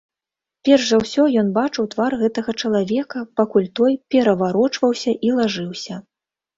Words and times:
Перш 0.69 0.87
за 0.91 0.97
ўсё 1.03 1.25
ён 1.41 1.51
убачыў 1.51 1.89
твар 1.93 2.17
гэтага 2.23 2.57
чалавека, 2.63 3.19
пакуль 3.43 3.71
той 3.83 3.91
пераварочваўся 4.17 5.19
і 5.31 5.35
лажыўся. 5.41 6.05